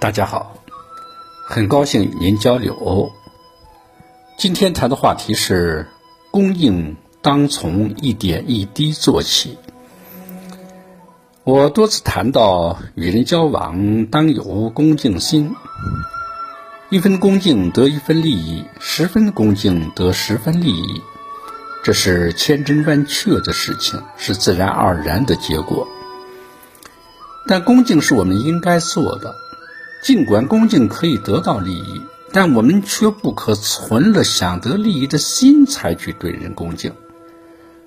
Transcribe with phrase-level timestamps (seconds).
[0.00, 0.54] 大家好，
[1.44, 3.10] 很高兴与您交流。
[4.38, 5.88] 今天谈的话题是：
[6.30, 9.58] 恭敬当从一点一滴做起。
[11.42, 15.56] 我多次谈到，与人交往当有恭敬心，
[16.90, 21.02] 一分恭敬得一分利益，十分恭敬得十分利益，
[21.82, 25.88] 这是千真万确的事情，是自然而然的结果。
[27.48, 29.34] 但恭敬是我们应该做的。
[30.02, 32.02] 尽管恭敬可以得到利益，
[32.32, 36.92] 但我们却不可存了想得利益的心才去对人恭敬。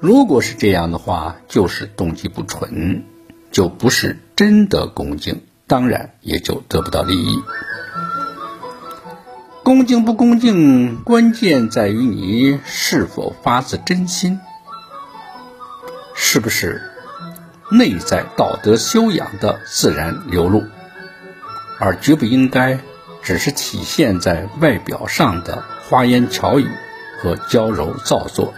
[0.00, 3.04] 如果是这样的话，就是动机不纯，
[3.52, 7.38] 就不是真的恭敬，当然也就得不到利益。
[9.62, 14.40] 恭敬不恭敬，关键在于你是否发自真心，
[16.14, 16.82] 是不是
[17.70, 20.64] 内在道德修养的自然流露。
[21.84, 22.78] 而绝不应该
[23.24, 26.68] 只是体现在外表上的花言巧语
[27.18, 28.54] 和娇柔造作。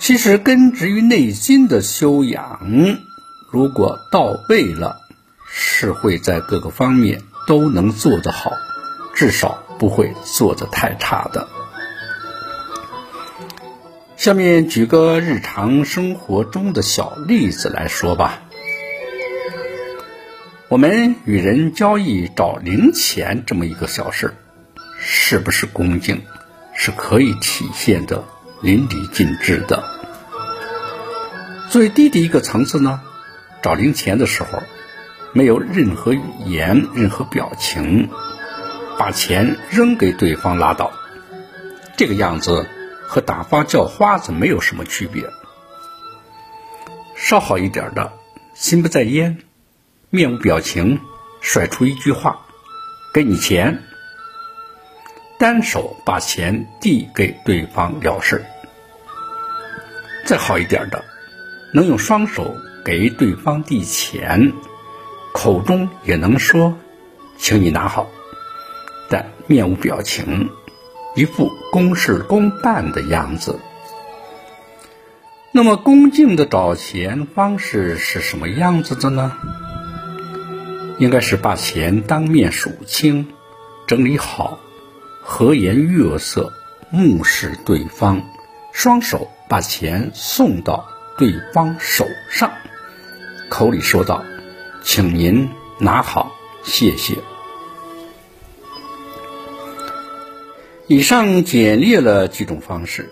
[0.00, 2.58] 其实，根植于内心的修养，
[3.52, 4.96] 如果到位了，
[5.48, 8.50] 是会在各个方面都能做得好，
[9.14, 11.46] 至少不会做得太差的。
[14.16, 18.40] 下面举个日常生活中的小例子来说吧。
[20.76, 24.34] 我们与人交易找零钱这么一个小事，
[24.98, 26.20] 是不是恭敬，
[26.74, 28.22] 是可以体现的
[28.60, 29.82] 淋漓尽致的。
[31.70, 33.00] 最低的一个层次呢，
[33.62, 34.62] 找零钱的时候，
[35.32, 38.10] 没有任何语言、任何表情，
[38.98, 40.92] 把钱扔给对方拉倒，
[41.96, 42.68] 这个样子
[43.06, 45.24] 和打发叫花子没有什么区别。
[47.16, 48.12] 稍好一点的，
[48.52, 49.38] 心不在焉。
[50.16, 50.98] 面无表情，
[51.42, 52.46] 甩出一句话
[53.12, 53.82] ：“给你钱。”
[55.38, 58.42] 单手把钱递给对方了事。
[60.24, 61.04] 再好一点的，
[61.74, 64.54] 能用双手给对方递钱，
[65.34, 66.78] 口中也能说
[67.36, 68.06] ：“请你拿好。”
[69.10, 70.48] 但面无表情，
[71.14, 73.60] 一副公事公办的样子。
[75.52, 79.36] 那么，恭敬的找钱方式是什么样子的呢？
[80.98, 83.28] 应该是把钱当面数清，
[83.86, 84.58] 整理好，
[85.22, 86.52] 和颜悦色，
[86.90, 88.22] 目视对方，
[88.72, 92.50] 双手把钱送到对方手上，
[93.48, 94.24] 口里说道
[94.82, 95.48] ：“请您
[95.78, 96.32] 拿好，
[96.64, 97.16] 谢谢。”
[100.88, 103.10] 以上简列了几种方式。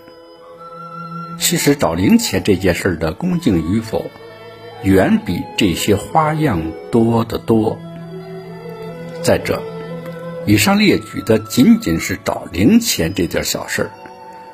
[1.41, 4.11] 其实找零钱这件事的恭敬与否。
[4.85, 7.79] 远比这些花样多得多。
[9.23, 9.63] 再者，
[10.47, 13.91] 以上列举的仅仅是找零钱这点小事，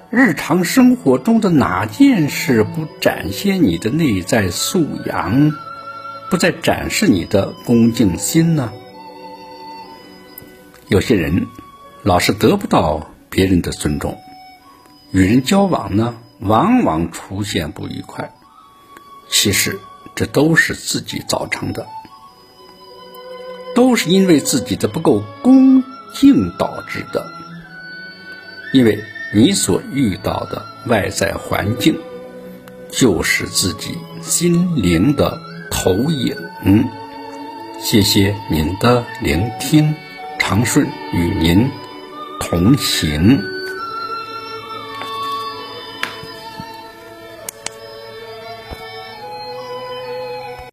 [0.08, 5.52] 日常生活中的哪件事不展现你的内在素养，
[6.30, 8.72] 不再展示你的恭敬心呢？
[10.86, 11.46] 有些人
[12.04, 14.16] 老是得不到别人的尊重，
[15.10, 18.32] 与人交往呢，往往出现不愉快。
[19.28, 19.80] 其实。
[20.14, 21.86] 这都是自己造成的，
[23.74, 25.82] 都是因为自己的不够恭
[26.14, 27.26] 敬导致的。
[28.72, 29.02] 因为
[29.34, 31.98] 你所遇到的外在环境，
[32.90, 35.40] 就是自己心灵的
[35.70, 36.36] 投影。
[37.82, 39.94] 谢谢您的聆听，
[40.38, 41.70] 长顺与您
[42.38, 43.42] 同行。